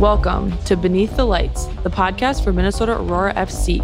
[0.00, 3.82] Welcome to Beneath the Lights, the podcast for Minnesota Aurora FC,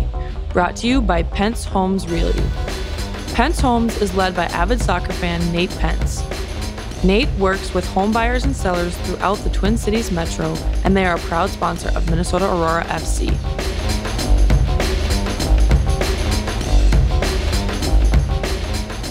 [0.52, 2.44] brought to you by Pence Homes Realty.
[3.34, 6.22] Pence Homes is led by avid soccer fan Nate Pence.
[7.02, 10.54] Nate works with home buyers and sellers throughout the Twin Cities Metro,
[10.84, 13.32] and they are a proud sponsor of Minnesota Aurora FC.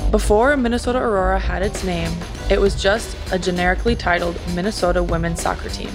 [0.10, 2.14] Before Minnesota Aurora had its name,
[2.50, 5.92] it was just a generically titled Minnesota women's soccer team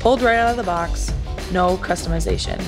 [0.00, 1.12] pulled right out of the box,
[1.52, 2.58] no customization.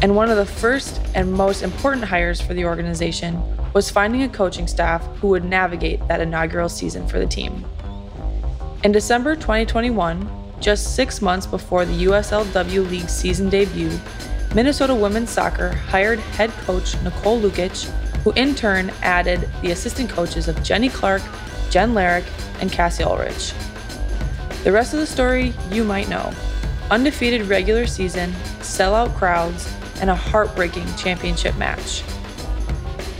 [0.00, 3.40] And one of the first and most important hires for the organization
[3.72, 7.64] was finding a coaching staff who would navigate that inaugural season for the team.
[8.84, 13.90] In December 2021, just six months before the USL W League season debut,
[14.54, 17.84] Minnesota women's soccer hired head coach Nicole Lukic,
[18.22, 21.22] who in turn added the assistant coaches of Jennie Clark,
[21.70, 22.24] Jen Larrick,
[22.60, 23.52] and Cassie Ulrich.
[24.66, 26.32] The rest of the story you might know
[26.90, 32.02] undefeated regular season, sellout crowds, and a heartbreaking championship match.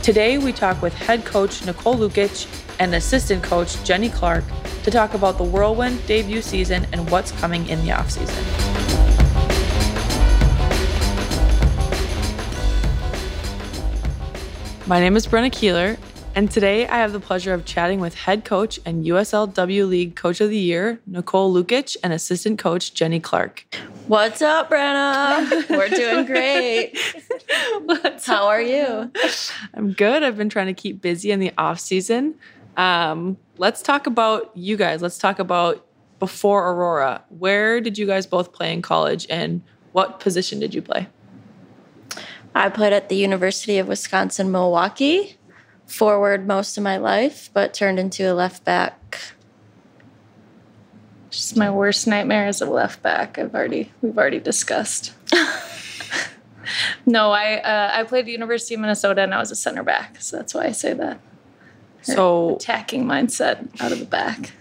[0.03, 2.49] Today, we talk with head coach Nicole Lukic
[2.81, 4.43] and assistant coach Jennie Clark
[4.83, 8.43] to talk about the whirlwind debut season and what's coming in the offseason.
[14.85, 15.95] My name is Brenna Keeler,
[16.37, 20.15] and today I have the pleasure of chatting with head coach and USL W League
[20.15, 23.65] Coach of the Year, Nicole Lukic, and assistant coach Jennie Clark.
[24.05, 25.67] What's up, Brenna?
[25.67, 26.95] We're doing great.
[27.85, 28.49] What's How up?
[28.49, 29.11] are you?
[29.73, 30.21] I'm good.
[30.21, 32.35] I've been trying to keep busy in the off season.
[32.77, 35.01] Um, let's talk about you guys.
[35.01, 35.87] Let's talk about
[36.19, 37.23] before Aurora.
[37.29, 41.07] Where did you guys both play in college and what position did you play?
[42.53, 45.36] I played at the University of Wisconsin Milwaukee
[45.87, 49.19] forward most of my life, but turned into a left back.
[51.29, 53.39] Just my worst nightmare is a left back.
[53.39, 55.13] I've already we've already discussed.
[57.05, 59.83] no, I uh, I played at the University of Minnesota and I was a center
[59.83, 61.19] back, so that's why I say that.
[62.01, 64.51] So attacking mindset out of the back.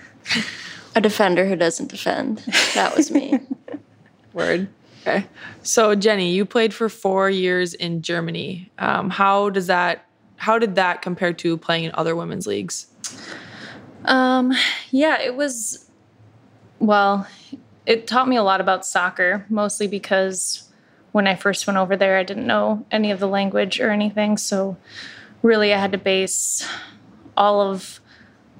[0.95, 2.39] A defender who doesn't defend.
[2.75, 3.39] That was me.
[4.33, 4.69] Word.
[5.03, 5.27] Okay.
[5.63, 8.73] So Jennie, you played for four years in Germany.
[8.79, 10.07] Um, how does that
[10.37, 12.87] how did that compare to playing in other women's leagues?
[14.05, 14.53] Um,
[14.91, 15.91] yeah, it was,
[16.79, 17.27] well,
[17.87, 20.69] it taught me a lot about soccer, mostly because
[21.13, 24.37] when I first went over there, I didn't know any of the language or anything.
[24.37, 24.77] So
[25.43, 26.69] really, I had to base
[27.37, 28.01] all of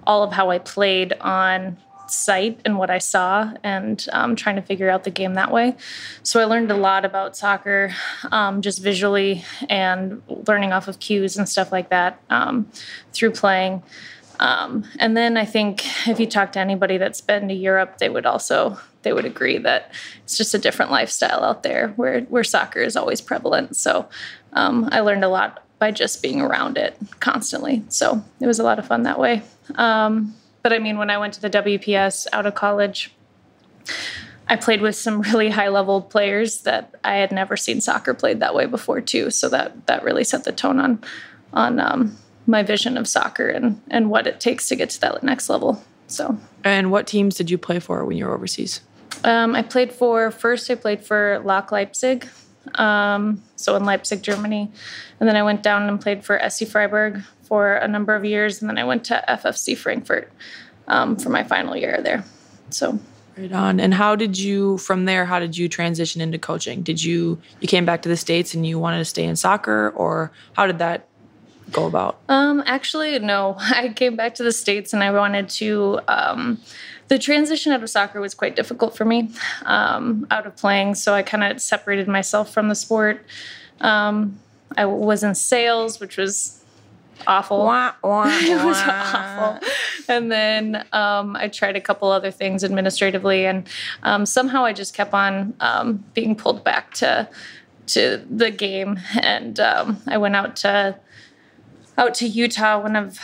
[0.07, 1.77] all of how I played on
[2.11, 5.77] sight and what I saw, and um, trying to figure out the game that way.
[6.23, 7.95] So I learned a lot about soccer
[8.31, 12.71] um, just visually and learning off of cues and stuff like that um,
[13.13, 13.83] through playing.
[14.39, 18.09] Um, and then I think if you talk to anybody that's been to Europe, they
[18.09, 19.93] would also they would agree that
[20.25, 23.77] it's just a different lifestyle out there where where soccer is always prevalent.
[23.77, 24.09] So
[24.53, 27.85] um, I learned a lot by just being around it constantly.
[27.89, 29.43] So it was a lot of fun that way.
[29.75, 30.35] Um,
[30.67, 33.13] but I mean, when I went to the WPS out of college,
[34.49, 38.41] I played with some really high level players that I had never seen soccer played
[38.41, 39.31] that way before too.
[39.31, 41.05] So that that really set the tone on
[41.53, 42.17] on um,
[42.49, 45.85] my vision of soccer and and what it takes to get to that next level.
[46.09, 46.37] So.
[46.65, 48.81] And what teams did you play for when you were overseas?
[49.23, 50.69] Um, I played for first.
[50.69, 52.27] I played for Lok Leipzig,
[52.75, 54.73] um, so in Leipzig, Germany,
[55.21, 58.61] and then I went down and played for SC Freiburg for a number of years,
[58.61, 60.31] and then I went to FFC Frankfurt
[60.89, 62.25] um, for my final year there.
[62.71, 62.99] So.
[63.37, 63.81] Right on.
[63.81, 65.27] And how did you from there?
[65.27, 66.83] How did you transition into coaching?
[66.83, 69.91] Did you you came back to the states and you wanted to stay in soccer,
[69.91, 71.07] or how did that
[71.71, 72.19] go about?
[72.31, 73.57] Um, actually, no.
[73.59, 76.01] I came back to the states and I wanted to.
[76.09, 76.59] Um,
[77.09, 79.31] the transition out of soccer was quite difficult for me
[79.65, 83.25] um, out of playing, so I kind of separated myself from the sport.
[83.81, 84.41] Um,
[84.77, 86.56] I was in sales, which was
[87.27, 87.65] awful.
[87.65, 89.69] Wah, wah, it was awful.
[90.09, 93.69] And then um, I tried a couple other things administratively, and
[94.03, 97.29] um, somehow I just kept on um, being pulled back to
[97.89, 98.99] to the game.
[99.21, 100.99] And um, I went out to
[101.99, 102.81] out to Utah.
[102.81, 103.19] One of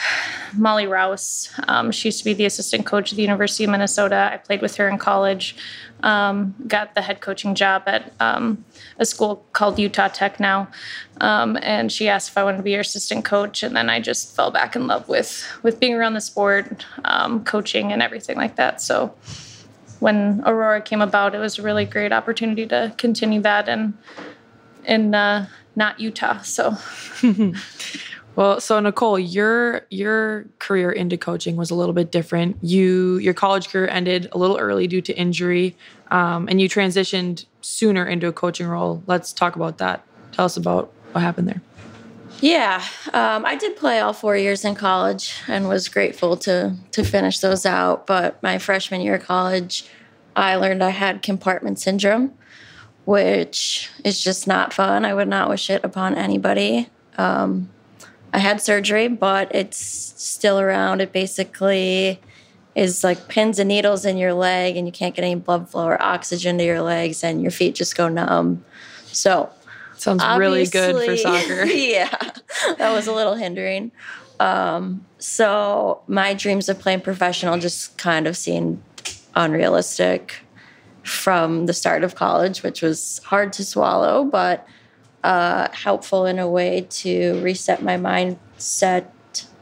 [0.55, 4.31] Molly Rouse, um, she used to be the assistant coach at the University of Minnesota.
[4.33, 5.57] I played with her in college.
[6.03, 8.65] Um, got the head coaching job at um,
[8.99, 10.69] a school called Utah Tech now,
[11.21, 14.01] um, and she asked if I wanted to be her assistant coach, and then I
[14.01, 18.37] just fell back in love with with being around the sport, um, coaching, and everything
[18.37, 18.83] like that.
[18.83, 19.15] So
[20.01, 23.97] when Aurora came about, it was a really great opportunity to continue that and
[24.85, 25.47] in uh,
[25.77, 26.43] not Utah.
[26.43, 26.77] So.
[28.34, 32.56] Well, so Nicole, your your career into coaching was a little bit different.
[32.62, 35.76] You your college career ended a little early due to injury,
[36.11, 39.02] um, and you transitioned sooner into a coaching role.
[39.06, 40.05] Let's talk about that.
[40.32, 41.61] Tell us about what happened there.
[42.40, 42.82] Yeah,
[43.12, 47.38] um, I did play all four years in college and was grateful to to finish
[47.40, 48.06] those out.
[48.06, 49.85] But my freshman year of college,
[50.35, 52.32] I learned I had compartment syndrome,
[53.05, 55.05] which is just not fun.
[55.05, 56.88] I would not wish it upon anybody.
[57.19, 57.69] Um,
[58.32, 61.00] I had surgery, but it's still around.
[61.00, 62.20] It basically
[62.75, 65.87] is like pins and needles in your leg, and you can't get any blood flow
[65.87, 68.64] or oxygen to your legs, and your feet just go numb.
[69.06, 69.50] So,
[69.96, 71.64] sounds really good for soccer.
[71.64, 72.17] yeah,
[72.79, 73.93] that was a little hindering.
[74.40, 78.82] Um, so, my dreams of playing professional just kind of seemed
[79.35, 80.40] unrealistic
[81.02, 84.67] from the start of college, which was hard to swallow, but
[85.25, 89.07] uh, helpful in a way to reset my mindset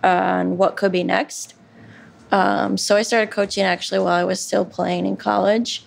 [0.03, 1.55] on what could be next.
[2.33, 5.85] Um, so I started coaching actually while I was still playing in college.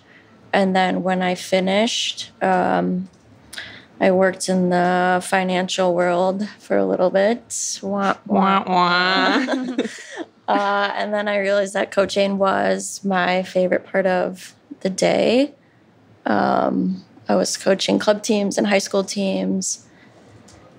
[0.52, 3.08] And then when I finished, um,
[4.00, 7.78] I worked in the financial world for a little bit.
[7.82, 9.76] Wah, wah, wah.
[10.48, 15.54] uh, and then I realized that coaching was my favorite part of the day.
[16.26, 19.86] Um, I was coaching club teams and high school teams.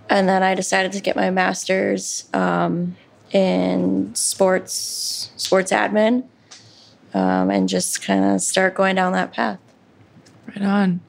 [0.09, 2.95] And then I decided to get my master's um,
[3.31, 6.25] in sports sports admin
[7.13, 9.59] um, and just kind of start going down that path.
[10.47, 11.01] Right on.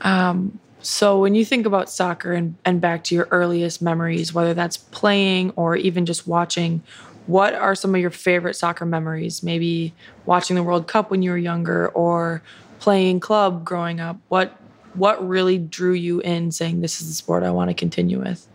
[0.00, 4.54] Um, so when you think about soccer and, and back to your earliest memories, whether
[4.54, 6.82] that's playing or even just watching,
[7.26, 9.42] what are some of your favorite soccer memories?
[9.42, 9.94] Maybe
[10.26, 12.42] watching the World Cup when you were younger or
[12.78, 14.16] playing club growing up.
[14.28, 14.56] What
[14.94, 18.46] what really drew you in saying this is the sport I want to continue with?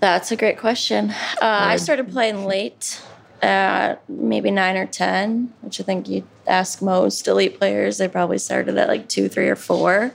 [0.00, 1.10] That's a great question.
[1.10, 3.02] Uh, I started playing late,
[3.42, 7.98] at maybe nine or 10, which I think you ask most elite players.
[7.98, 10.12] They probably started at like two, three, or four.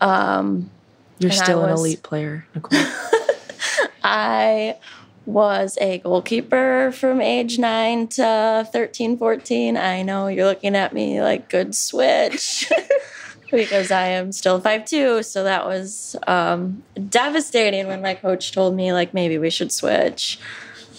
[0.00, 0.70] Um,
[1.18, 2.80] You're still was, an elite player, Nicole.
[4.04, 4.78] I
[5.26, 9.76] was a goalkeeper from age 9 to 13, 14.
[9.76, 12.70] I know you're looking at me like good switch.
[13.50, 15.22] because I am still five two.
[15.22, 20.38] So that was um, devastating when my coach told me like maybe we should switch.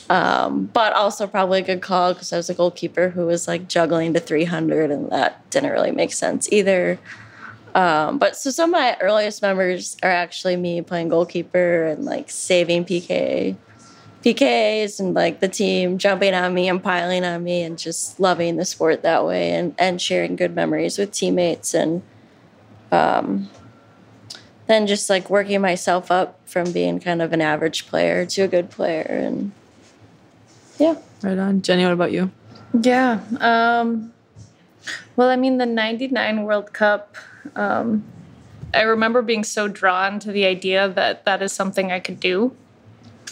[0.07, 3.67] Um, but also probably a good call because I was a goalkeeper who was like
[3.67, 6.99] juggling to 300, and that didn't really make sense either.
[7.73, 12.29] Um, but so some of my earliest memories are actually me playing goalkeeper and like
[12.29, 13.57] saving PK
[14.25, 18.55] PKs and like the team jumping on me and piling on me and just loving
[18.55, 22.01] the sport that way and, and sharing good memories with teammates and
[22.91, 23.49] um,
[24.67, 28.47] then just like working myself up from being kind of an average player to a
[28.47, 29.51] good player and
[30.77, 30.95] yeah.
[31.23, 31.61] Right on.
[31.61, 32.31] Jennie what about you?
[32.81, 34.13] Yeah um,
[35.15, 37.15] well i mean the 99 world cup
[37.55, 38.03] um,
[38.73, 42.55] i remember being so drawn to the idea that that is something i could do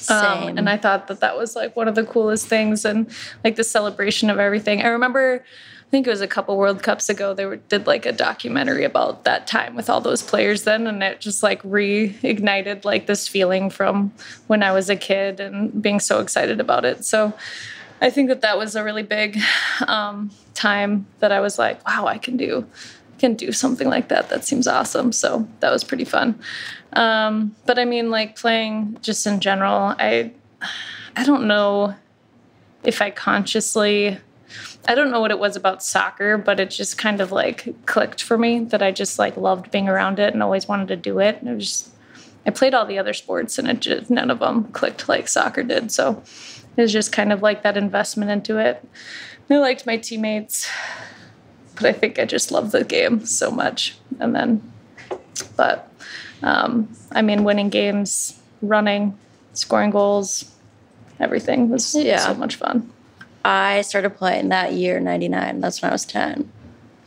[0.09, 3.09] um, and I thought that that was like one of the coolest things, and
[3.43, 4.81] like the celebration of everything.
[4.81, 7.35] I remember I think it was a couple World Cups ago.
[7.35, 11.03] They were, did like a documentary about that time with all those players then, and
[11.03, 14.11] it just like reignited like this feeling from
[14.47, 17.05] when I was a kid and being so excited about it.
[17.05, 17.33] So
[18.01, 19.39] I think that that was a really big
[19.87, 22.65] um, time that I was like, wow, I can do
[23.23, 24.27] can do something like that.
[24.27, 25.13] That seems awesome.
[25.13, 26.37] So that was pretty fun.
[26.91, 30.33] Um, but I mean, like playing just in general, I
[31.15, 31.95] I don't know
[32.83, 34.17] if I consciously
[34.85, 38.21] I don't know what it was about soccer, but it just kind of like clicked
[38.21, 41.19] for me that I just like loved being around it and always wanted to do
[41.19, 41.37] it.
[41.39, 41.89] And it was just,
[42.45, 45.63] I played all the other sports and it just, none of them clicked like soccer
[45.63, 45.93] did.
[45.93, 46.21] So
[46.75, 48.85] it was just kind of like that investment into it.
[49.49, 50.67] I liked my teammates,
[51.75, 53.95] but I think I just love the game so much.
[54.19, 54.71] And then,
[55.55, 55.91] but
[56.41, 59.17] um, I mean, winning games, running,
[59.53, 60.51] scoring goals,
[61.19, 62.17] everything was yeah.
[62.17, 62.91] so much fun.
[63.45, 65.61] I started playing that year, 99.
[65.61, 66.49] That's when I was 10.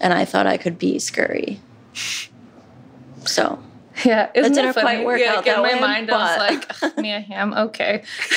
[0.00, 1.60] And I thought I could be Scurry.
[3.24, 3.58] So.
[4.04, 4.84] Yeah, isn't it didn't funny?
[4.84, 6.16] quite work yeah, out in my way, mind, but...
[6.16, 8.02] I was like, Mia Hamm, okay.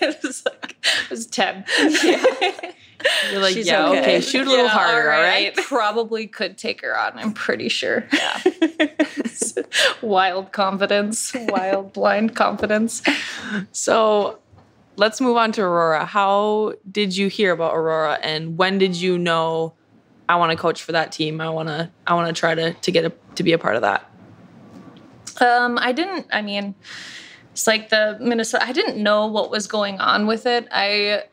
[0.00, 1.64] it was like, it was 10.
[2.04, 2.72] Yeah.
[3.30, 4.00] You're like, She's yeah, okay.
[4.00, 4.20] okay.
[4.20, 5.56] shoot a little yeah, harder, all right.
[5.56, 8.06] I probably could take her on, I'm pretty sure.
[8.12, 8.40] Yeah.
[10.02, 13.02] wild confidence, wild blind confidence.
[13.72, 14.38] So
[14.96, 16.04] let's move on to Aurora.
[16.04, 19.74] How did you hear about Aurora and when did you know
[20.28, 21.40] I want to coach for that team?
[21.40, 23.76] I want to I want to try to to get a, to be a part
[23.76, 24.08] of that.
[25.40, 26.26] Um, I didn't.
[26.32, 26.74] I mean,
[27.52, 28.64] it's like the Minnesota.
[28.64, 30.68] I didn't know what was going on with it.
[30.70, 31.24] I,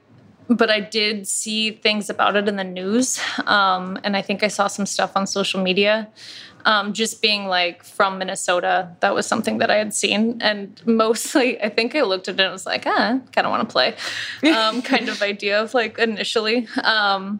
[0.50, 4.48] but I did see things about it in the news, um, and I think I
[4.48, 6.10] saw some stuff on social media.
[6.66, 11.62] Um, just being like from Minnesota, that was something that I had seen, and mostly
[11.64, 13.96] I think I looked at it and was like, ah, kind of want to play,
[14.52, 16.68] um, kind of idea of like initially.
[16.84, 17.40] Um,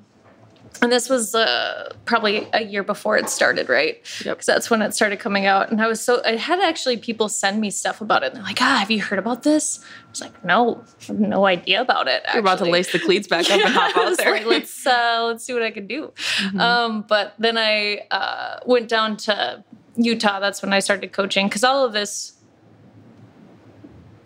[0.82, 3.98] and this was uh, probably a year before it started, right?
[4.24, 4.38] Yep.
[4.38, 7.28] Because that's when it started coming out, and I was so I had actually people
[7.30, 8.28] send me stuff about it.
[8.28, 11.20] And they're like, "Ah, have you heard about this?" I was like, "No, I have
[11.20, 14.18] no idea about it." You're about to lace the cleats back up and hop out
[14.18, 14.32] there.
[14.32, 16.14] like, let's uh, let's see what I can do.
[16.38, 16.60] Mm-hmm.
[16.60, 19.64] Um, but then I uh, went down to
[19.96, 20.40] Utah.
[20.40, 22.34] That's when I started coaching because all of this.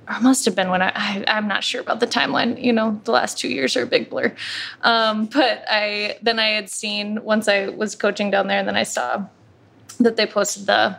[0.10, 2.62] It must have been when I, I I'm not sure about the timeline.
[2.62, 4.36] You know, the last two years are a big blur.
[4.82, 8.76] Um, but I then I had seen once I was coaching down there, and then
[8.76, 9.26] I saw
[10.00, 10.98] that they posted the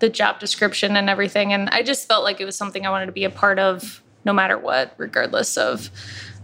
[0.00, 3.06] the job description and everything, and I just felt like it was something I wanted
[3.06, 5.90] to be a part of, no matter what, regardless of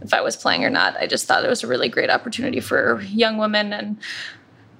[0.00, 0.97] if I was playing or not.
[0.97, 3.99] I just thought it was a really great opportunity for young women and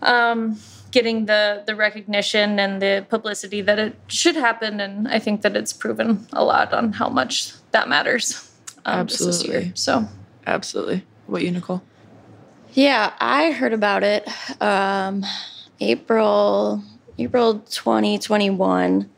[0.03, 0.59] um,
[0.91, 4.81] getting the the recognition and the publicity that it should happen.
[4.81, 8.47] And I think that it's proven a lot on how much that matters.
[8.85, 9.59] Um, just this year.
[9.59, 9.73] Absolutely.
[9.75, 10.09] So
[10.47, 11.05] Absolutely.
[11.27, 11.83] What you, Nicole?
[12.73, 14.29] Yeah, I heard about it
[14.61, 15.25] um,
[15.81, 16.83] April
[17.19, 19.11] April 2021.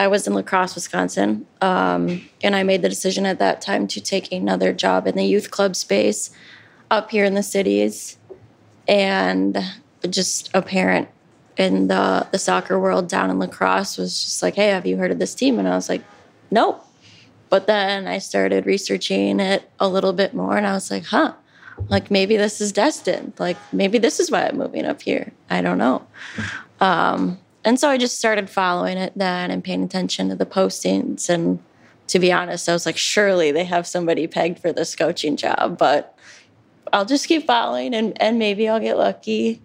[0.00, 3.88] I was in La Crosse, Wisconsin, um, and I made the decision at that time
[3.88, 6.30] to take another job in the youth club space
[6.88, 8.16] up here in the cities,
[8.86, 9.58] and
[10.08, 11.08] just a parent
[11.56, 14.96] in the the soccer world down in La Crosse was just like, "Hey, have you
[14.96, 16.02] heard of this team?" And I was like,
[16.50, 16.84] "Nope."
[17.50, 21.32] But then I started researching it a little bit more, and I was like, "Huh."
[21.88, 25.60] like maybe this is destined like maybe this is why i'm moving up here i
[25.60, 26.04] don't know
[26.80, 31.28] um, and so i just started following it then and paying attention to the postings
[31.28, 31.58] and
[32.06, 35.78] to be honest i was like surely they have somebody pegged for this coaching job
[35.78, 36.16] but
[36.92, 39.60] i'll just keep following and, and maybe i'll get lucky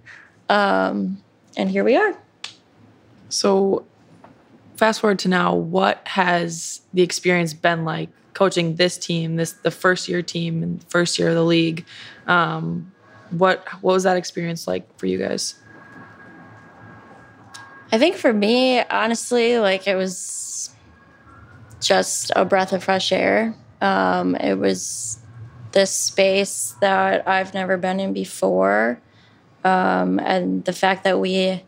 [0.50, 1.22] um,
[1.58, 2.16] and here we are
[3.30, 3.86] So,
[4.76, 9.72] fast forward to now, what has the experience been like coaching this team, this the
[9.72, 11.86] first year team and first year of the league?
[12.28, 12.92] Um,
[13.32, 15.56] what what was that experience like for you guys?
[17.92, 20.76] I think for me, honestly, like it was
[21.80, 23.56] just a breath of fresh air.
[23.82, 25.20] Um, it was
[25.74, 29.00] this space that I've never been in before.
[29.63, 31.63] Um, and the fact that we,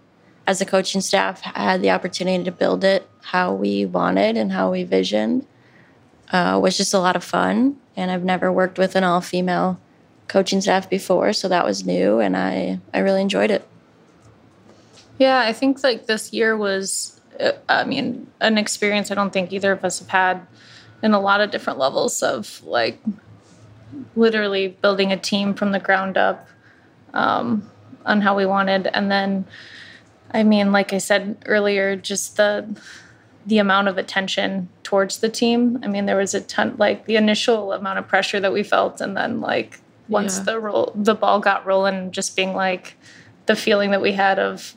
[0.45, 4.71] as a coaching staff, had the opportunity to build it how we wanted and how
[4.71, 5.47] we visioned
[6.31, 7.77] uh, was just a lot of fun.
[7.95, 9.79] And I've never worked with an all female
[10.27, 13.67] coaching staff before, so that was new, and I, I really enjoyed it.
[15.17, 19.53] Yeah, I think like this year was, uh, I mean, an experience I don't think
[19.53, 20.47] either of us have had
[21.01, 22.99] in a lot of different levels of like
[24.15, 26.47] literally building a team from the ground up
[27.13, 27.69] um,
[28.05, 28.87] on how we wanted.
[28.93, 29.45] And then,
[30.31, 32.79] I mean, like I said earlier, just the,
[33.45, 35.79] the amount of attention towards the team.
[35.83, 39.01] I mean, there was a ton, like the initial amount of pressure that we felt,
[39.01, 40.43] and then like once Yeah.
[40.43, 42.95] the roll, the ball got rolling, just being like
[43.47, 44.75] the feeling that we had of,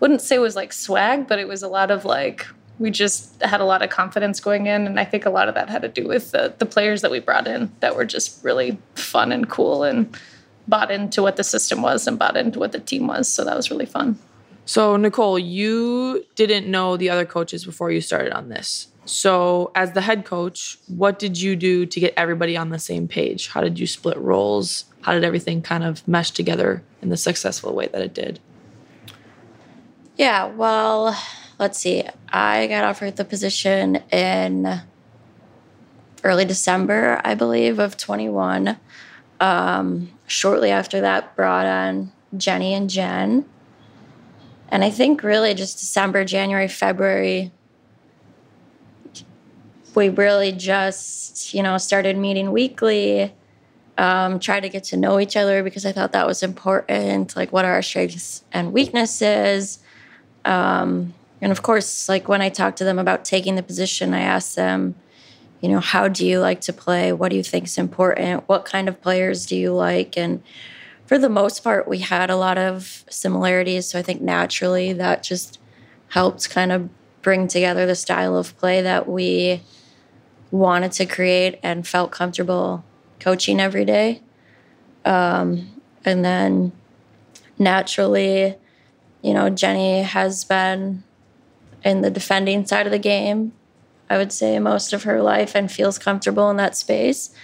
[0.00, 2.46] wouldn't say it was like swag, but it was a lot of like
[2.78, 5.54] we just had a lot of confidence going in, and I think a lot of
[5.54, 8.42] that had to do with the the players that we brought in that were just
[8.44, 10.16] really fun and cool and
[10.66, 13.28] bought into what the system was and bought into what the team was.
[13.28, 14.18] So that was really fun.
[14.66, 18.88] So, Nicole, you didn't know the other coaches before you started on this.
[19.04, 23.06] So, as the head coach, what did you do to get everybody on the same
[23.06, 23.48] page?
[23.48, 24.86] How did you split roles?
[25.02, 28.40] How did everything kind of mesh together in the successful way that it did?
[30.16, 31.14] Yeah, well,
[31.58, 32.04] let's see.
[32.30, 34.80] I got offered the position in
[36.22, 38.78] early December, I believe, of 21.
[39.40, 43.44] Um, shortly after that, brought on Jennie and Jen.
[44.68, 47.52] And I think really just December, January, February,
[49.94, 53.32] we really just, you know, started meeting weekly,
[53.96, 57.36] um, tried to get to know each other because I thought that was important.
[57.36, 59.78] Like, what are our strengths and weaknesses?
[60.44, 64.22] Um, and of course, like when I talked to them about taking the position, I
[64.22, 64.96] asked them,
[65.64, 67.10] you know, how do you like to play?
[67.10, 68.46] What do you think is important?
[68.46, 70.14] What kind of players do you like?
[70.14, 70.42] And
[71.06, 73.86] for the most part, we had a lot of similarities.
[73.86, 75.58] So I think naturally that just
[76.08, 76.90] helped kind of
[77.22, 79.62] bring together the style of play that we
[80.50, 82.84] wanted to create and felt comfortable
[83.18, 84.20] coaching every day.
[85.06, 86.72] Um, and then
[87.58, 88.54] naturally,
[89.22, 91.04] you know, Jennie has been
[91.82, 93.54] in the defending side of the game
[94.10, 97.34] I would say, most of her life and feels comfortable in that space.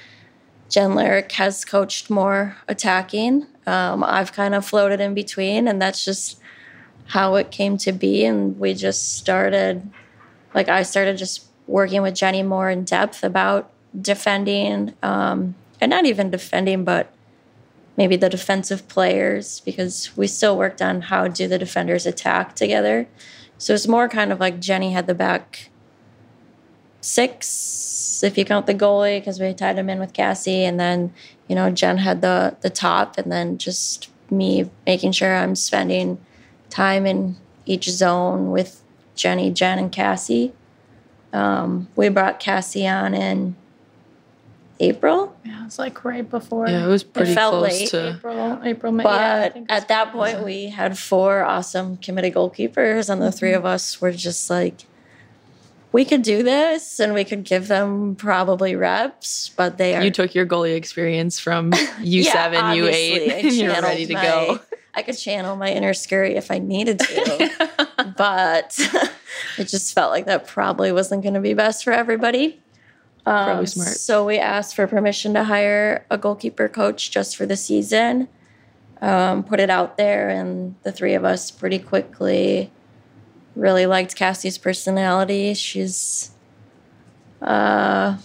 [0.68, 3.46] Jen Larrick has coached more attacking.
[3.66, 6.38] Um, I've kind of floated in between, and that's just
[7.06, 8.24] how it came to be.
[8.24, 9.90] And we just started,
[10.54, 16.04] like, I started just working with Jennie more in depth about defending, um, and not
[16.04, 17.12] even defending, but
[17.96, 23.08] maybe the defensive players, because we still worked on how do the defenders attack together.
[23.58, 25.69] So it's more kind of like Jennie had the back
[27.00, 31.12] six, if you count the goalie, because we tied him in with Cassie, and then
[31.48, 36.18] you know Jen had the the top, and then just me making sure I'm spending
[36.68, 38.82] time in each zone with
[39.14, 40.52] Jennie, Jen, and Cassie.
[41.32, 43.54] Um, we brought Cassie on in
[44.82, 47.88] April, Yeah, it was like right before Yeah, it was pretty felt close late.
[47.90, 48.14] to.
[48.16, 49.02] April, April, May.
[49.04, 53.30] but think it was at that point we had four awesome committed goalkeepers, and the
[53.30, 54.84] three of us were just like,
[55.92, 60.10] we could do this, and we could give them probably reps, but they are You
[60.10, 64.60] took your goalie experience from U7, Yeah, U8, I and you're ready to my- go.
[64.92, 67.68] I could channel my inner Scurry if I needed to,
[68.16, 68.76] but
[69.56, 72.60] it just felt like that probably wasn't going to be best for everybody.
[73.24, 73.88] Um, Probably smart.
[73.90, 78.28] So we asked for permission to hire a goalkeeper coach just for the season.
[79.00, 82.72] Um, put it out there, and the three of us pretty quickly
[83.56, 85.54] really liked Cassie's personality.
[85.54, 86.30] She's
[87.42, 88.16] uh,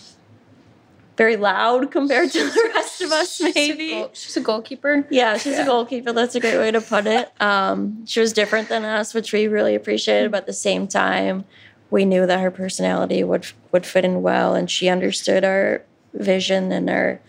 [1.17, 3.89] very loud compared to the rest of us, She's a maybe.
[3.91, 5.08] goal- She's a goalkeeper.
[5.10, 5.63] Yeah, she's Yeah.
[5.63, 6.12] a goalkeeper.
[6.12, 7.32] That's a great way to put it.
[7.41, 10.32] Um, she was different than us, which we really appreciated.
[10.32, 11.46] But at the same time,
[11.89, 16.72] we knew that her personality would would fit in well, and she understood our vision
[16.72, 17.22] and our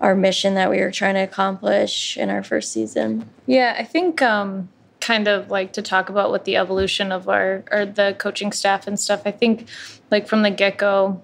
[0.00, 3.28] our mission that we were trying to accomplish in our first season.
[3.46, 4.68] Yeah, I think um,
[5.00, 8.86] kind of like to talk about what the evolution of our or the coaching staff
[8.86, 9.22] and stuff.
[9.24, 9.68] I think
[10.10, 11.22] like from the get go,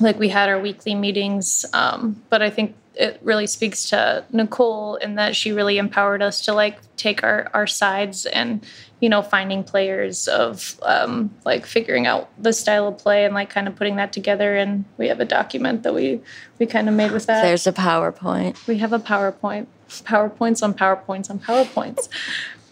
[0.00, 4.96] like we had our weekly meetings, um, but I think it really speaks to Nicole
[4.96, 8.64] in that she really empowered us to like take our our sides and
[9.00, 13.48] you know finding players of um, like figuring out the style of play and like
[13.48, 14.56] kind of putting that together.
[14.56, 16.20] And we have a document that we
[16.58, 17.42] we kind of made with that.
[17.42, 18.66] There's a PowerPoint.
[18.66, 22.08] We have a PowerPoint, PowerPoints on PowerPoints on PowerPoints.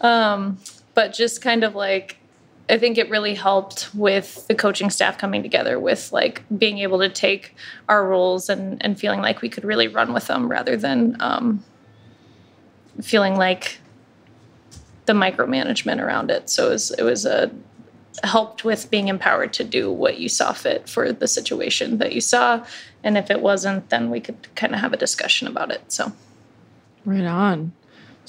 [0.01, 0.57] Um,
[0.93, 2.17] but just kind of like,
[2.69, 6.99] I think it really helped with the coaching staff coming together with like being able
[6.99, 7.55] to take
[7.87, 11.63] our roles and, and feeling like we could really run with them rather than um,
[13.01, 13.79] feeling like
[15.05, 16.49] the micromanagement around it.
[16.49, 17.51] So it was, it was a,
[18.23, 22.21] helped with being empowered to do what you saw fit for the situation that you
[22.21, 22.65] saw.
[23.03, 25.91] And if it wasn't, then we could kind of have a discussion about it.
[25.91, 26.11] So
[27.05, 27.71] Right on.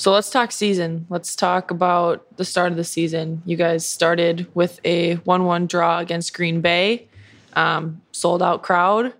[0.01, 1.05] So let's talk season.
[1.11, 3.43] Let's talk about the start of the season.
[3.45, 7.07] You guys started with a 1 1 draw against Green Bay,
[7.53, 9.13] um, sold out crowd,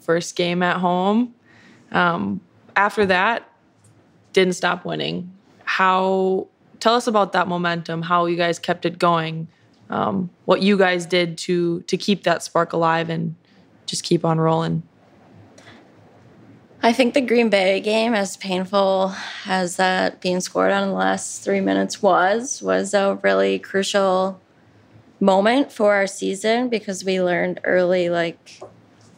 [0.00, 1.36] first game at home.
[1.92, 2.40] Um,
[2.74, 3.48] after that,
[4.32, 5.32] didn't stop winning.
[5.62, 6.48] How,
[6.80, 9.46] tell us about that momentum, how you guys kept it going,
[9.88, 13.36] um, what you guys did to, to keep that spark alive and
[13.86, 14.82] just keep on rolling.
[16.80, 19.12] I think the Green Bay game, as painful
[19.46, 24.40] as that being scored on in the last three minutes was, was a really crucial
[25.18, 28.60] moment for our season because we learned early, like,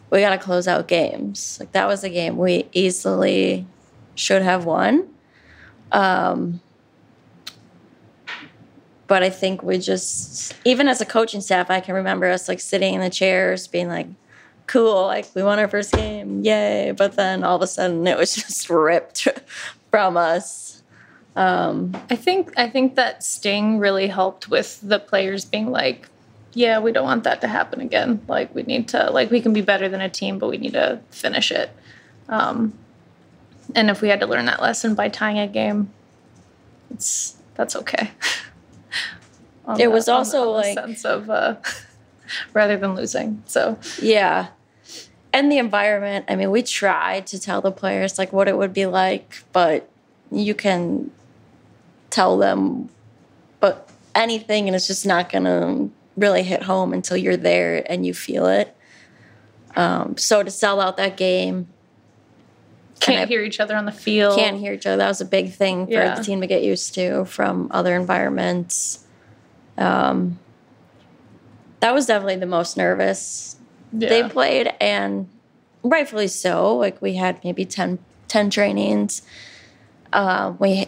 [0.08, 1.58] we got to close out games.
[1.60, 3.66] Like, that was a game we easily
[4.14, 5.08] should have won.
[5.92, 6.62] Um,
[9.06, 12.60] but I think we just, even as a coaching staff, I can remember us like
[12.60, 14.06] sitting in the chairs being like,
[14.70, 16.92] cool, like we won our first game, yay.
[16.96, 19.26] But then all of a sudden it was just ripped
[19.90, 20.82] from us.
[21.36, 26.08] Um, I think I think that sting really helped with the players being like,
[26.52, 28.20] yeah, we don't want that to happen again.
[28.28, 30.72] Like we need to like we can be better than a team, but we need
[30.74, 31.70] to finish it.
[32.28, 32.72] Um,
[33.74, 35.90] and if we had to learn that lesson by tying a game,
[36.90, 38.10] it's that's okay.
[39.68, 41.54] It the- was also, like- sense of uh,
[42.54, 43.42] rather than losing.
[43.46, 44.48] So yeah.
[45.32, 48.72] And the environment, I mean, we tried to tell the players like what it would
[48.72, 49.88] be like, but
[50.32, 51.10] you can
[52.10, 52.88] tell them
[53.60, 58.12] but anything and it's just not gonna really hit home until you're there and you
[58.14, 58.74] feel it.
[59.76, 61.68] Um, so to sell out that game,
[62.98, 64.36] can't I- hear each other on the field.
[64.36, 64.96] can't hear each other.
[64.96, 66.14] That was a big thing for Yeah.
[66.16, 69.04] the team to get used to from other environments.
[69.78, 70.38] Um,
[71.78, 73.56] that was definitely the most nervous
[73.92, 75.28] they played, and
[75.82, 76.76] rightfully so.
[76.76, 77.98] Like we had maybe 10,
[78.28, 79.22] 10 trainings.
[80.12, 80.86] Uh, we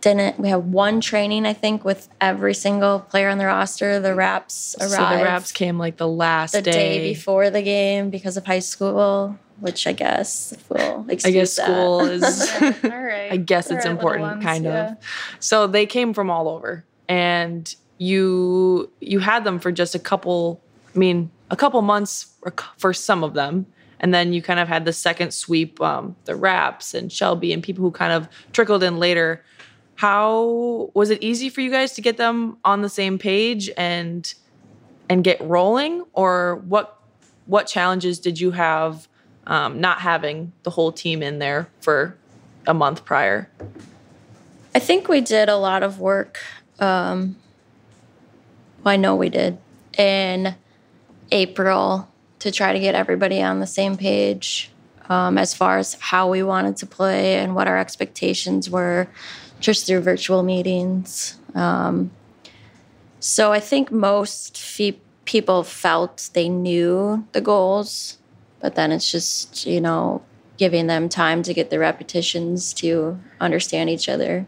[0.00, 4.00] didn't we had one training I think with every single player on the roster.
[4.00, 4.92] The Rapps arrived.
[4.92, 6.72] So the Rapps came like the last the day.
[6.72, 11.56] day before the game because of high school, which I guess will excuse I guess
[11.56, 11.64] that.
[11.64, 12.50] school is.
[12.84, 13.32] All right.
[13.32, 14.92] I guess All it's right, important, ones, kind yeah.
[14.92, 14.96] of.
[15.38, 20.60] So they came from all over, and you you had them for just a couple.
[20.94, 22.32] I mean, a couple months
[22.78, 23.66] for- some of them,
[24.00, 27.62] and then you kind of had the second sweep, um, the Rapps and Shelby and
[27.62, 29.44] people who kind of trickled in later.
[29.96, 34.32] How was it easy for you guys to get them on the same page and
[35.10, 36.96] and get rolling, or what
[37.46, 39.08] what challenges did you have
[39.46, 42.16] um, not having the whole team in there for
[42.66, 43.50] a month prior?
[44.74, 46.38] I think we did a lot of work.
[46.78, 47.36] Um,
[48.84, 49.58] well, I know we did
[49.98, 50.54] in
[51.32, 52.08] April
[52.40, 54.70] to try to get everybody on the same page
[55.08, 59.08] um, as far as how we wanted to play and what our expectations were,
[59.58, 61.38] just through virtual meetings.
[61.54, 62.10] Um,
[63.18, 68.18] so I think most fe- people felt they knew the goals,
[68.60, 70.22] but then it's just you know
[70.56, 74.46] giving them time to get the repetitions to understand each other.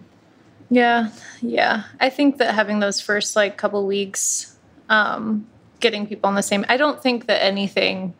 [0.70, 1.10] Yeah,
[1.42, 1.84] yeah.
[2.00, 4.56] I think that having those first like couple weeks,
[4.88, 5.46] um,
[5.82, 6.64] getting people on the same.
[6.68, 8.14] I don't think that anything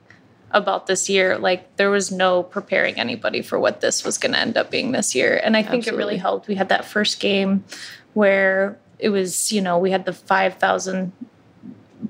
[0.51, 4.39] about this year, like there was no preparing anybody for what this was going to
[4.39, 6.49] end up being this year, and I think it really helped.
[6.49, 7.65] We had that first game
[8.13, 11.13] where it was, you know, we had the five thousand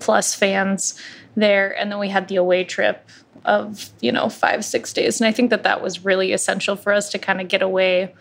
[0.01, 0.99] plus fans
[1.37, 3.09] there, and then we had the away trip
[3.45, 6.93] of you know five six days, and I think that that was really essential for
[6.93, 8.13] us to kind of get away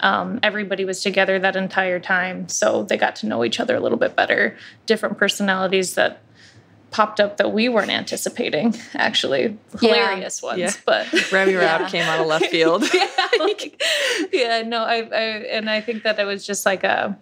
[0.00, 3.80] um, everybody was together that entire time so they got to know each other a
[3.80, 6.20] little bit better different personalities that
[6.90, 10.72] popped up that we weren't anticipating actually hilarious ones Yeah.
[10.86, 11.58] but Remy Yeah.
[11.58, 12.82] Rapp came out of left field.
[12.94, 13.82] yeah, like,
[14.32, 15.22] yeah no I, I
[15.52, 17.18] and i think that it was just like a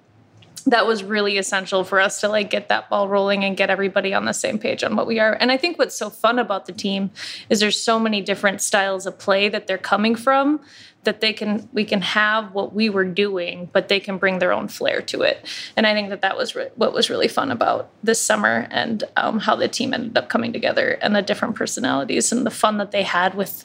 [0.69, 4.13] that was really essential for us to like get that ball rolling and get everybody
[4.15, 6.67] on the same page on what we are and i think what's so fun about
[6.67, 7.11] the team
[7.51, 10.61] is there's so many different styles of play that they're coming from
[11.07, 14.53] that they can we can have what we were doing but they can bring their
[14.53, 15.45] own flair to it
[15.77, 19.05] and i think that that was re- what was really fun about this summer and
[19.17, 22.77] um, how the team ended up coming together and the different personalities and the fun
[22.77, 23.65] that they had with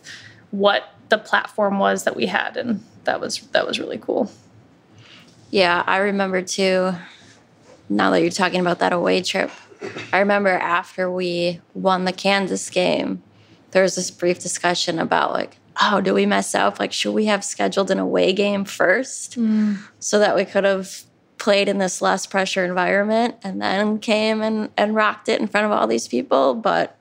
[0.51, 4.31] what the platform was that we had and that was that was really cool
[5.51, 6.93] Yeah, I remember too.
[7.89, 9.51] Now that you're talking about that away trip,
[10.13, 13.21] I remember after we won the Kansas game,
[13.71, 16.79] there was this brief discussion about like, oh, do we mess up?
[16.79, 19.77] Like, should we have scheduled an away game first mm.
[19.99, 21.03] so that we could have
[21.37, 25.65] played in this less pressure environment and then came and, and rocked it in front
[25.65, 26.55] of all these people?
[26.55, 26.97] But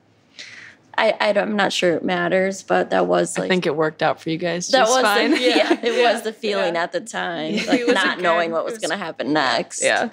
[0.97, 3.75] I, I don't, I'm not sure it matters, but that was like I think it
[3.75, 4.67] worked out for you guys.
[4.69, 5.31] that just was fine.
[5.31, 6.13] The, yeah, it Yeah.
[6.13, 6.83] was the feeling Yeah.
[6.83, 9.81] at the time, Yeah, like not knowing what was, was- going to happen next.
[9.83, 10.09] yeah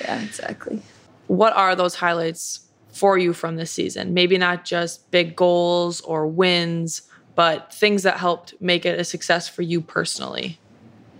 [0.00, 0.80] yeah exactly
[1.28, 2.60] What are those highlights
[2.92, 4.14] for you from this season?
[4.14, 7.02] Maybe not just big goals or wins,
[7.34, 10.58] but things that helped make it a success for you personally.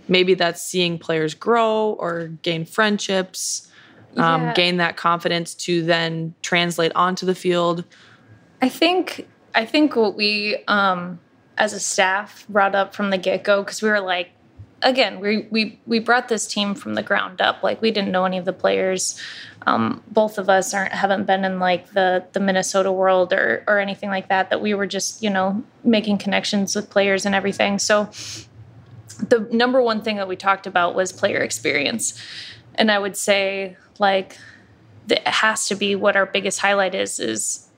[0.09, 3.69] Maybe that's seeing players grow or gain friendships,
[4.17, 4.53] um, Yeah.
[4.53, 7.85] gain that confidence to then translate onto the field.
[8.61, 11.19] I think I think what we um
[11.59, 14.31] as a staff brought up from the get-go cuz we were like
[14.83, 17.63] again, we we we brought this team from the ground up.
[17.63, 19.19] Like we didn't know any of the players.
[19.65, 23.79] Um, both of us aren't haven't been in like the the Minnesota world or or
[23.79, 24.51] anything like that.
[24.51, 27.79] That we were just you know making connections with players and everything.
[27.79, 28.11] So
[29.29, 32.21] the number one thing that we talked about was player experience,
[32.75, 34.37] and I would say like
[35.09, 37.69] it has to be what our biggest highlight is is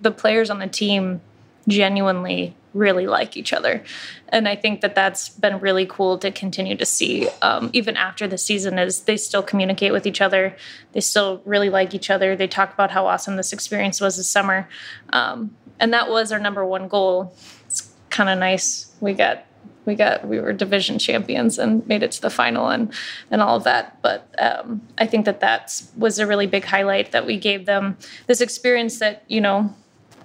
[0.00, 1.20] the players on the team
[1.68, 3.82] genuinely really like each other.
[4.28, 8.26] And i think that that's been really cool to continue to see um, even after
[8.26, 10.56] the season is they still communicate with each other.
[10.92, 12.34] They still really like each other.
[12.34, 14.68] They talk about how awesome this experience was this summer.
[15.10, 17.34] Um, and that was our number one goal.
[17.66, 18.94] It's kind of nice.
[19.00, 19.44] We got
[19.84, 22.92] we got we were division champions and made it to the final and
[23.30, 24.00] and all of that.
[24.02, 27.96] But um, i think that that was a really big highlight that we gave them
[28.26, 29.74] this experience that you know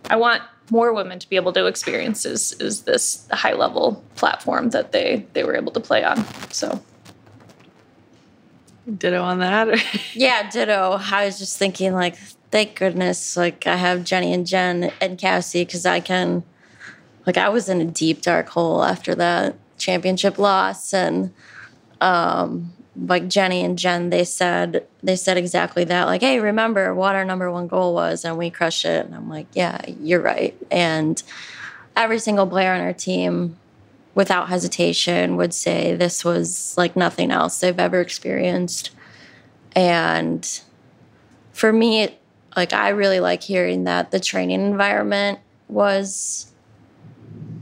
[0.10, 4.70] i want more women to be able to experience is, is this high level platform
[4.72, 6.82] that they they were able to play on so
[8.96, 9.68] Ditto on that.
[10.14, 10.98] Yeah, ditto.
[11.12, 12.16] I was just thinking, like,
[12.52, 16.44] thank goodness, like, I have Jennie and Jen and Cassie because I can,
[17.26, 20.94] like, I was in a deep, dark hole after that championship loss.
[20.94, 21.34] And,
[22.00, 22.72] um,
[23.06, 26.06] like Jennie and Jen, they said they said exactly that.
[26.06, 29.06] Like, hey, remember what our number one goal was, and we crushed it.
[29.06, 30.56] And I'm like, yeah, you're right.
[30.72, 31.22] And
[31.96, 33.58] every single player on our team
[34.16, 38.92] without hesitation would say this was like nothing else they've ever experienced.
[39.76, 40.62] And
[41.54, 42.18] for me,
[42.56, 46.52] like I really like hearing that the training environment was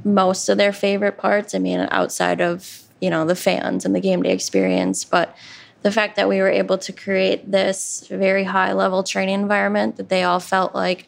[0.05, 1.53] most of their favorite parts.
[1.53, 5.35] I mean, outside of, you know, the fans and the game day experience, but
[5.81, 10.09] the fact that we were able to create this very high level training environment that
[10.09, 11.07] they all felt like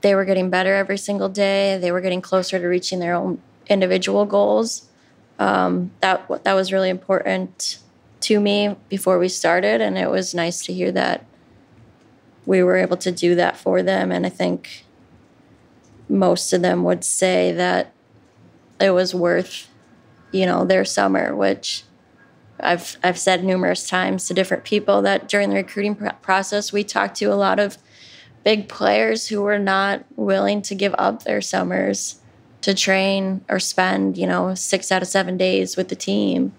[0.00, 3.40] they were getting better every single day, they were getting closer to reaching their own
[3.66, 4.88] individual goals.
[5.38, 7.78] Um, that that was really important
[8.20, 11.26] to me before we started, and it was nice to hear that
[12.46, 14.12] we were able to do that for them.
[14.12, 14.84] And I think
[16.08, 17.92] most of them would say that
[18.80, 19.68] it was worth,
[20.34, 21.84] you know, their summer, which
[22.58, 26.82] I've I've said numerous times to different people that during the recruiting pr- process we
[26.82, 27.78] talked to a lot of
[28.42, 32.20] big players who were not willing to give up their summers
[32.62, 36.52] to train or spend you know six out of seven days with the team.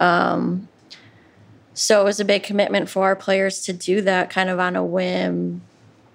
[0.00, 0.68] Um,
[1.74, 4.76] so it was a big commitment for our players to do that kind of on
[4.76, 5.62] a whim,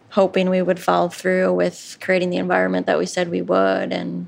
[0.09, 4.27] hoping we would follow through with creating the environment that we said we would and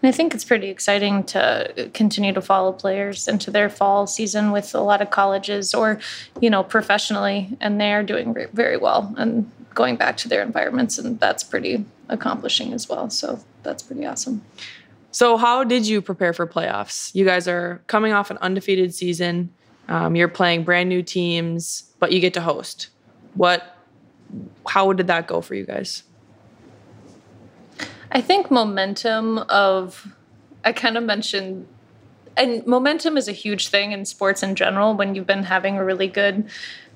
[0.00, 4.52] and I think it's pretty exciting to continue to follow players into their fall season
[4.52, 5.98] with a lot of colleges or,
[6.40, 10.98] you know, professionally, and they are doing very well and going back to their environments,
[10.98, 13.10] and that's pretty accomplishing as well.
[13.10, 14.42] So that's pretty awesome.
[15.10, 17.14] So, how did you prepare for playoffs?
[17.14, 19.50] You guys are coming off an undefeated season.
[19.88, 22.88] Um, you're playing brand new teams, but you get to host.
[23.34, 23.74] What?
[24.66, 26.02] How did that go for you guys?
[28.10, 30.14] I think momentum of,
[30.64, 31.66] I kind of mentioned,
[32.36, 35.84] and momentum is a huge thing in sports in general when you've been having a
[35.84, 36.48] really good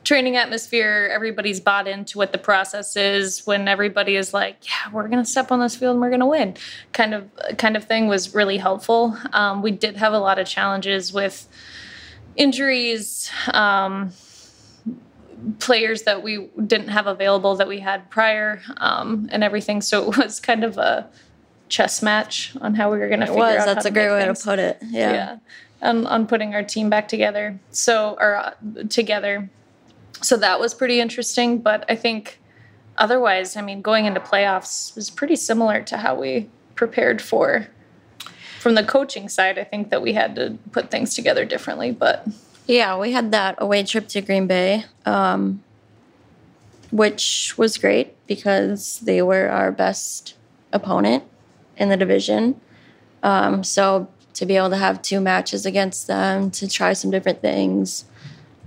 [0.05, 5.07] training atmosphere everybody's bought into what the process is when everybody is like yeah we're
[5.07, 6.57] going to step on this field and we're going to win
[6.92, 9.16] kind of kind of thing was really helpful.
[9.33, 11.48] Um, we did have a lot of challenges with
[12.37, 14.11] injuries um,
[15.59, 19.81] players that we didn't have available that we had prior um, and everything.
[19.81, 21.09] So it was kind of a
[21.68, 23.52] chess match on how we were going to figure out.
[23.52, 23.64] It was.
[23.64, 24.40] That's a great way things.
[24.40, 24.78] to put it.
[24.83, 25.12] Yeah.
[25.12, 25.37] yeah.
[25.81, 27.59] On, on putting our team back together.
[27.70, 28.52] So, or uh,
[28.88, 29.50] together.
[30.20, 31.59] So that was pretty interesting.
[31.59, 32.40] But I think
[32.98, 37.66] otherwise, I mean, going into playoffs was pretty similar to how we prepared for.
[38.61, 42.28] From the coaching side, I think that we had to put things together differently, but
[42.66, 45.62] yeah, we had that away trip to Green Bay, um,
[46.90, 50.35] which was great because they were our best
[50.72, 51.25] opponent
[51.77, 52.61] in the division.
[53.22, 57.40] Um, so to be able to have two matches against them, to try some different
[57.40, 58.05] things.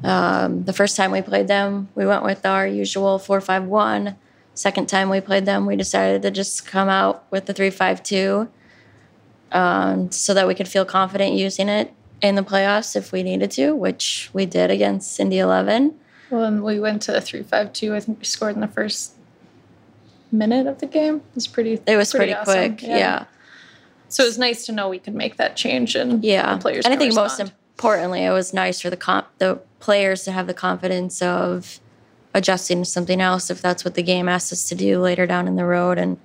[0.04, 4.16] Um, the first time we played them, we went with our usual 4 5 1.
[4.54, 8.04] Second time we played them, we decided to just come out with the 3 5
[8.04, 8.50] 2
[9.52, 13.52] um, so that we could feel confident using it in the playoffs if we needed
[13.52, 15.96] to, which we did against Indy 11.
[16.30, 17.96] Well, and we went to 3 5 2.
[17.96, 19.14] I think we scored in the first
[20.32, 21.18] minute of the game.
[21.18, 22.78] It was pretty It was pretty, pretty awesome.
[22.78, 22.98] quick, yeah.
[22.98, 23.26] yeah.
[24.10, 26.58] So it was nice to know we could make that change and yeah.
[26.58, 26.86] players.
[26.86, 27.30] And I think respond.
[27.30, 31.80] most importantly, it was nice for the comp- the players to have the confidence of
[32.34, 35.48] adjusting to something else if that's what the game asks us to do later down
[35.48, 35.98] in the road.
[35.98, 36.18] And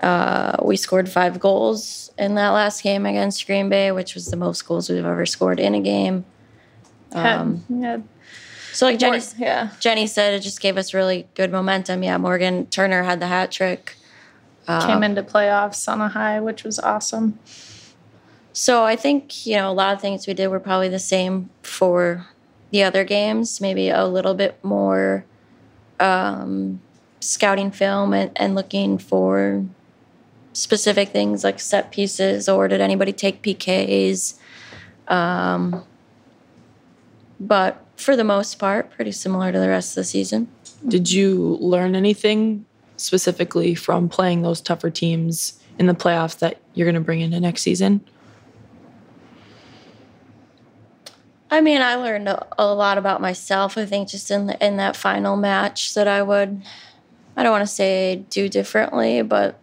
[0.00, 4.36] uh, we scored five goals in that last game against Green Bay, which was the
[4.36, 6.24] most goals we've ever scored in a game.
[7.12, 7.98] Um, yeah.
[8.72, 9.70] So like Jennie, yeah.
[9.80, 12.02] Jennie said, it just gave us really good momentum.
[12.02, 13.96] Yeah, Morgan Turner had the hat trick.
[14.66, 17.38] Came um, into playoffs on a high, which was awesome.
[18.52, 21.50] So I think you know a lot of things we did were probably the same
[21.62, 22.28] for
[22.70, 23.60] the other games.
[23.60, 25.24] Maybe a little bit more
[25.98, 26.80] um,
[27.18, 29.64] scouting film and, and looking for
[30.60, 34.38] specific things like set pieces or did anybody take PKs?
[35.08, 35.84] Um,
[37.40, 40.48] but for the most part, pretty similar to the rest of the season.
[40.86, 46.86] Did you learn anything specifically from playing those tougher teams in the playoffs that you're
[46.86, 48.04] going to bring into next season?
[51.50, 53.76] I mean, I learned a, a, lot about myself.
[53.76, 56.62] I think just in the, in that final match that I would,
[57.36, 59.58] I don't want to say do differently, but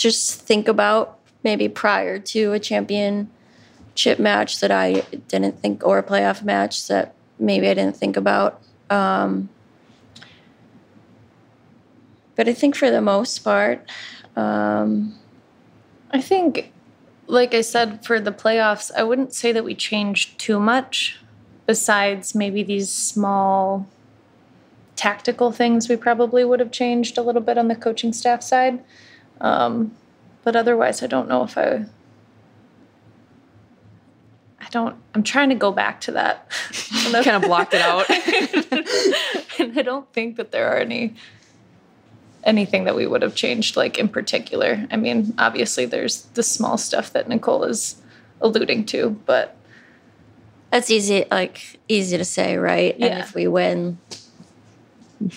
[0.00, 6.02] just think about maybe prior to a championship match that I didn't think, or a
[6.02, 8.60] playoff match that maybe I didn't think about.
[8.88, 9.48] Um,
[12.34, 13.88] but I think for the most part,
[14.36, 15.14] um,
[16.10, 16.72] I think,
[17.26, 21.20] like I said, for the playoffs, I wouldn't say that we changed too much
[21.66, 23.86] besides maybe these small
[24.96, 28.82] tactical things we probably would have changed a little bit on the coaching staff side.
[29.40, 29.96] Um,
[30.44, 31.86] but otherwise, I don't know if I
[34.60, 34.96] I don't.
[35.14, 36.50] I'm trying to go back to that.
[37.12, 38.08] kind of blocked it out.
[39.58, 41.14] and I don't think that there are any
[42.44, 44.86] anything that we would have changed like in particular.
[44.90, 48.00] I mean, obviously there's the small stuff that Nicole is
[48.40, 49.56] alluding to, but
[50.70, 52.94] That's easy, like easy to say, right?
[52.94, 53.18] And Yeah.
[53.20, 53.98] if we win,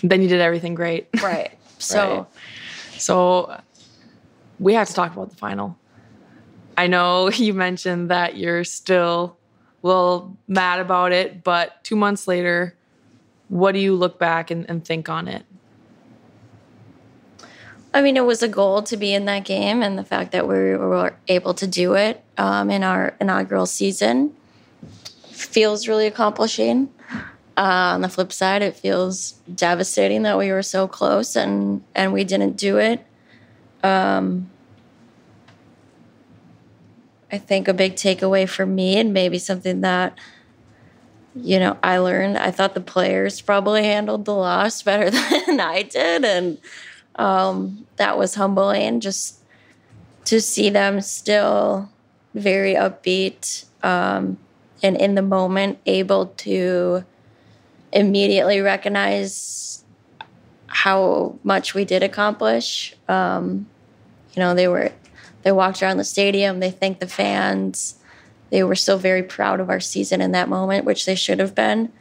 [0.01, 1.07] then you did everything great.
[1.21, 1.51] right?
[1.79, 2.25] So Right.
[3.01, 3.59] So
[4.63, 5.77] we have to talk about the final.
[6.77, 9.37] I know you mentioned that you're still
[9.83, 12.75] a little mad about it, but two months later,
[13.49, 15.45] what do you look back and, and think on it?
[17.93, 20.47] I mean, it was a goal to be in that game, and the fact that
[20.47, 24.35] we were able to do it um, in our inaugural season
[25.27, 26.89] feels really accomplishing.
[27.55, 32.11] Uh, on the flip side, it feels devastating that we were so close and and
[32.11, 33.05] we didn't do it.
[33.83, 34.49] Um,
[37.33, 40.15] I think a big takeaway for me, and maybe something that
[41.35, 42.37] you know I learned.
[42.37, 46.59] I thought the players probably handled the loss better than I did, and
[47.15, 49.39] um, that was humbling just
[50.25, 51.89] to see them still
[52.35, 54.37] very upbeat um,
[54.83, 57.03] and in the moment able to
[57.91, 59.83] immediately recognize
[60.67, 62.95] how much we did accomplish.
[63.07, 63.65] Um,
[64.35, 64.91] you know, they were
[65.43, 67.95] they walked around the stadium, they thanked the fans.
[68.49, 71.55] They were still very proud of our season in that moment, which they should have
[71.55, 71.91] been.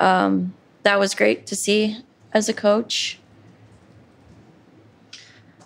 [0.00, 1.98] Um, that was great to see
[2.32, 3.18] as a coach.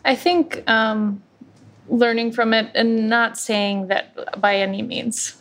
[0.05, 1.23] I think um,
[1.89, 5.37] learning from it and not saying that by any means,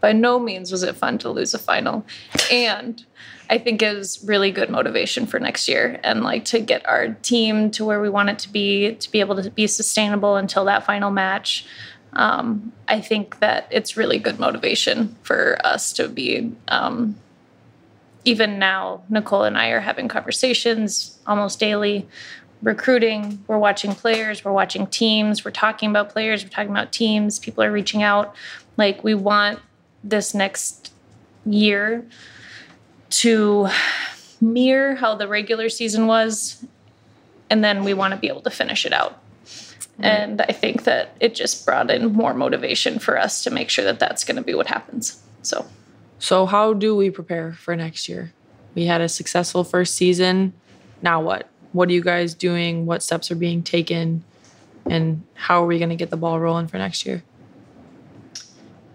[0.00, 2.04] by no means was it fun to lose a final.
[2.50, 3.04] And
[3.50, 7.72] I think is really good motivation for next year and like to get our team
[7.72, 10.86] to where we want it to be, to be able to be sustainable until that
[10.86, 11.66] final match.
[12.12, 16.52] Um, I think that it's really good motivation for us to be.
[16.68, 17.16] Um,
[18.24, 22.06] even now, Nicole and I are having conversations almost daily
[22.62, 27.40] recruiting, we're watching players, we're watching teams, we're talking about players, we're talking about teams,
[27.40, 28.36] people are reaching out.
[28.76, 29.58] Like we want
[30.04, 30.92] this next
[31.46, 32.06] year
[33.10, 33.68] to
[34.40, 36.64] mirror how the regular season was
[37.50, 39.20] and then we want to be able to finish it out.
[39.98, 43.84] And I think that it just brought in more motivation for us to make sure
[43.84, 45.20] that that's going to be what happens.
[45.42, 45.66] So,
[46.18, 48.32] So, how do we prepare for next year?
[48.74, 50.54] We had a successful first season.
[51.02, 51.50] Now, what?
[51.72, 52.86] What are you guys doing?
[52.86, 54.24] What steps are being taken?
[54.88, 57.22] And how are we going to get the ball rolling for next year?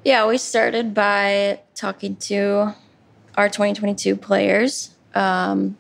[0.04, 2.74] Yeah, we started by talking to
[3.36, 5.78] our 2022 players, um,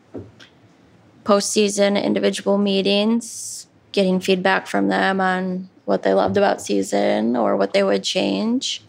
[1.23, 7.73] postseason individual meetings, getting feedback from them on what they loved about season or what
[7.73, 8.83] they would change.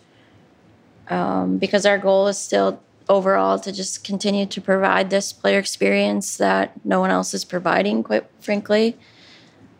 [1.08, 6.36] Um, because our goal is still overall to just continue to provide this player experience
[6.38, 8.96] that no one else is providing, quite frankly.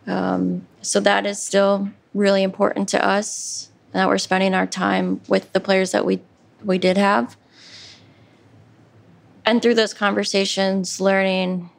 [0.07, 5.21] Um, so that is still really important to us and that we're spending our time
[5.27, 6.21] with the players that we
[6.65, 7.37] we did have
[9.47, 11.71] and through those conversations learning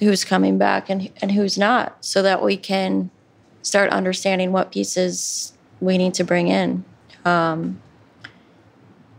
[0.00, 3.10] who's coming back and and who's not so that we can
[3.62, 6.84] start understanding what pieces we need to bring in.
[7.24, 7.80] Um,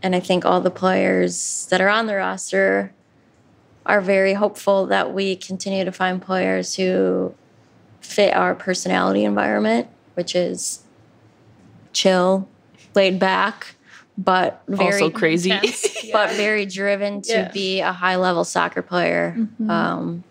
[0.02, 2.92] and i think all the players that are on the roster
[3.84, 7.34] are very hopeful that we continue to find players who
[8.00, 10.82] fit our personality environment which is
[11.92, 12.48] chill,
[12.94, 13.75] laid back,
[14.18, 15.50] but very also crazy.
[16.12, 17.50] but very driven to Yeah.
[17.52, 19.36] be a high level soccer player.
[19.68, 20.24] Um,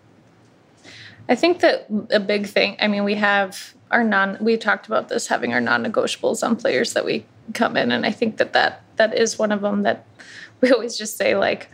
[1.28, 5.08] I think that a big thing, I mean, we have our non, we talked about
[5.08, 7.92] this, having our non negotiables on players that we come in.
[7.92, 10.04] And I think that, that that is one of them that
[10.60, 11.68] we always just say, like,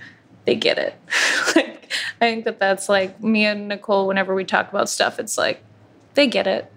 [0.44, 0.94] they get it.
[1.56, 5.38] like, I think that that's like me and Nicole, whenever we talk about stuff, it's
[5.38, 5.62] like,
[6.14, 6.72] they get it.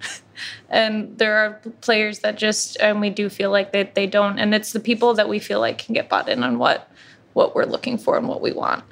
[0.69, 4.37] And there are players that just, and we do feel like they, they don't.
[4.37, 6.91] And it's the people that we feel like can get bought in on what,
[7.33, 8.83] what we're looking for and what we want.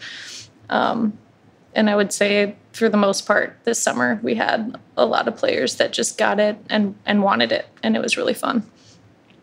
[0.70, 1.18] Um,
[1.76, 5.36] and I would say for the most part this summer we had a lot of
[5.36, 8.64] players that just got it and and wanted it and it was really fun.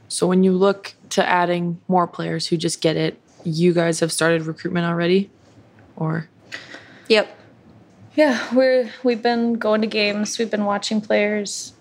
[0.09, 4.11] So, when you look to adding more players who just get it, you guys have
[4.11, 5.31] started recruitment already?
[5.97, 6.29] Or
[7.09, 7.37] yep.
[8.15, 11.73] Yeah, we're we've been going to games, we've been watching players.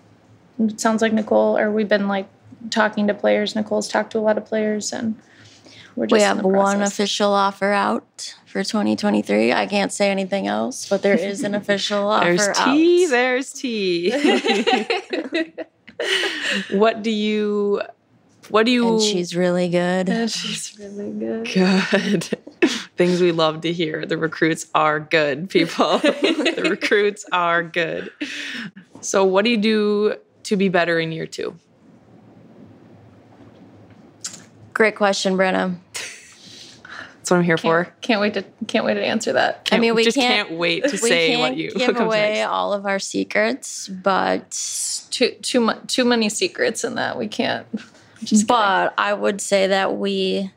[0.58, 2.28] It sounds like Nicole or we've been like
[2.70, 3.56] talking to players.
[3.56, 5.16] Nicole's talked to a lot of players and
[5.96, 9.52] we're just We have one official offer out for 2023.
[9.52, 12.36] I can't say anything else, but there is an official offer out.
[12.36, 13.10] there's tea, out.
[13.10, 14.10] there's tea.
[16.70, 17.82] what do you
[18.50, 18.94] What do you?
[18.94, 20.08] And she's really good.
[20.08, 21.48] And she's really good.
[21.52, 22.38] good.
[22.96, 24.04] Things we love to hear.
[24.04, 25.98] The recruits are good, people.
[25.98, 28.10] the recruits are good.
[29.00, 31.54] So, what do you do to be better in year two?
[34.74, 35.76] Great question, Brenna.
[35.92, 37.84] That's what I'm here for.
[37.84, 39.64] Can't, can't wait to can't wait to answer that.
[39.64, 42.06] Can't, I mean, we just can't, can't wait to say what you give what comes
[42.06, 42.48] away next.
[42.48, 44.50] all of our secrets, but
[45.10, 47.66] Too too much too many secrets in that we can't.
[48.46, 50.50] But I would say that we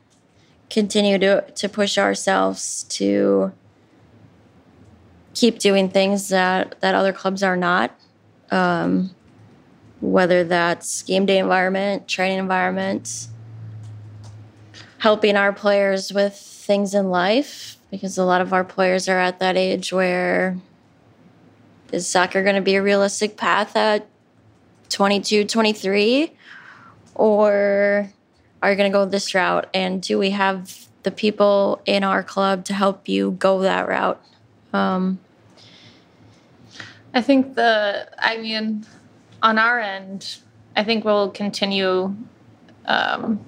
[0.70, 3.52] continue to to push ourselves to
[5.34, 7.98] keep doing things that that other clubs are not.
[8.50, 9.14] Um,
[10.00, 13.28] whether that's game day environment, training environment,
[14.98, 19.38] helping our players with things in life, because a lot of our players are at
[19.38, 20.58] that age where
[21.90, 24.06] is soccer going to be a realistic path at
[24.90, 26.32] 22, 23?
[27.14, 28.10] Or
[28.62, 29.68] are you going to go this route?
[29.74, 34.20] And do we have the people in our club to help you go that route?
[34.72, 35.20] Um,
[37.12, 38.84] I think the, I mean,
[39.42, 40.38] on our end,
[40.74, 42.16] I think we'll continue,
[42.86, 43.44] um,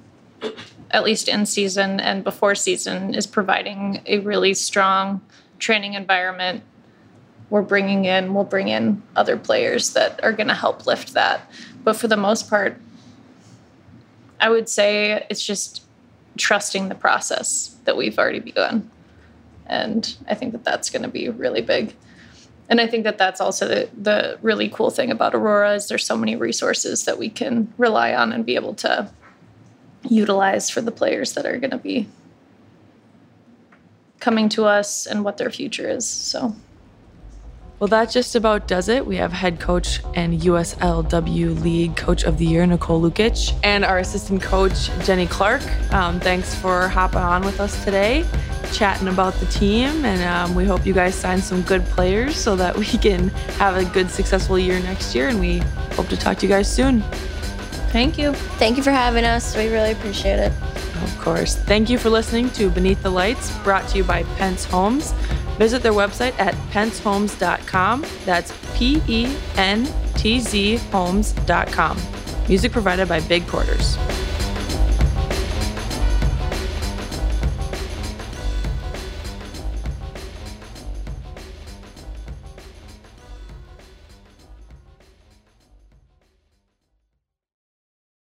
[0.90, 5.20] at least in season and before season, is providing a really strong
[5.58, 6.62] training environment.
[7.50, 11.50] We're bringing in, we'll bring in other players that are going to help lift that.
[11.82, 12.80] But for the most part,
[14.40, 15.82] I would say it's just
[16.36, 18.90] trusting the process that we've already begun.
[19.66, 21.94] And I think that that's going to be really big
[22.68, 26.04] and I think that that's also the, the really cool thing about Aurora is there's
[26.04, 29.10] so many resources that we can rely on and be able to
[30.08, 32.08] utilize for the players that are going to be
[34.18, 36.08] coming to us and what their future is.
[36.08, 36.56] So
[37.78, 39.06] Well, that just about does it.
[39.06, 43.84] We have head coach and USL W League Coach of the Year, Nicole Lukic, and
[43.84, 45.62] our assistant coach, Jennie Clark.
[45.92, 48.24] Um, thanks for hopping on with us today,
[48.72, 50.06] chatting about the team.
[50.06, 53.76] And um, we hope you guys sign some good players so that we can have
[53.76, 55.28] a good, successful year next year.
[55.28, 55.58] And we
[55.96, 57.02] hope to talk to you guys soon.
[57.92, 58.32] thank you.
[58.58, 59.54] thank you for having us.
[59.54, 60.52] We really appreciate it.
[61.02, 61.56] Of course.
[61.56, 65.12] Thank you for listening to Beneath the Lights, brought to you by Pentz Homes.
[65.58, 68.04] Visit their website at pentzhomes.com.
[68.24, 71.98] That's P E N T Z homes.com.
[72.48, 73.96] Music provided by Big Porters.